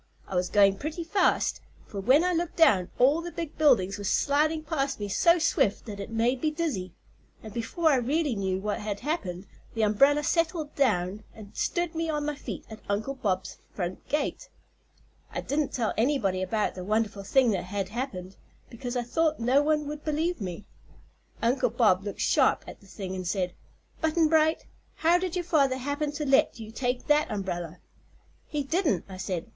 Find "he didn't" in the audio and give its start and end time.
28.47-29.05